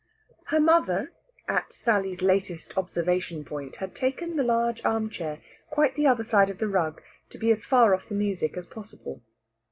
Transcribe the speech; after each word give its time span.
Her 0.45 0.59
mother, 0.59 1.11
at 1.47 1.71
Sally's 1.71 2.23
latest 2.23 2.75
observation 2.75 3.45
point, 3.45 3.75
had 3.75 3.93
taken 3.93 4.35
the 4.35 4.41
large 4.43 4.83
armchair 4.83 5.39
quite 5.69 5.91
on 5.91 5.95
the 5.95 6.07
other 6.07 6.23
side 6.23 6.49
of 6.49 6.57
the 6.57 6.67
rug, 6.67 7.03
to 7.29 7.37
be 7.37 7.51
as 7.51 7.65
far 7.65 7.93
off 7.93 8.09
the 8.09 8.15
music 8.15 8.57
as 8.57 8.65
possible. 8.65 9.21